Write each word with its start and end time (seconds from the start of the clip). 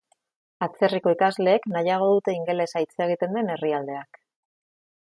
Atzerriko 0.67 1.13
ikasleek 1.15 1.67
nahiago 1.75 2.09
dute 2.15 2.35
ingelesa 2.39 2.85
hitz 2.87 2.99
egiten 3.09 3.39
den 3.41 3.57
herrialdeak. 3.59 4.25